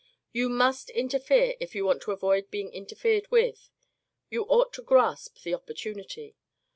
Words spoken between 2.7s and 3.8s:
interfered with.